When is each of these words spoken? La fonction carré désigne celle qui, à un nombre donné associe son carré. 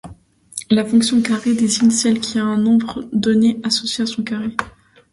La 0.71 0.83
fonction 0.83 1.21
carré 1.21 1.53
désigne 1.53 1.91
celle 1.91 2.19
qui, 2.19 2.39
à 2.39 2.43
un 2.43 2.57
nombre 2.57 3.07
donné 3.13 3.59
associe 3.63 4.07
son 4.09 4.23
carré. 4.23 4.55